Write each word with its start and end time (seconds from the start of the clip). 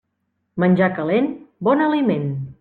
Menjar 0.63 0.89
calent, 1.01 1.31
bon 1.69 1.87
aliment. 1.91 2.29